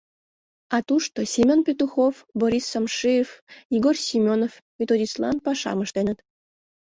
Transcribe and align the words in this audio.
А 0.75 0.77
тушто 0.87 1.19
Семён 1.33 1.59
Петухов, 1.67 2.15
Борис 2.41 2.65
Шамшиев, 2.73 3.29
Егор 3.77 3.95
Семёнов 4.07 4.53
методистлан 4.79 5.35
пашам 5.45 5.77
ыштеныт. 5.85 6.19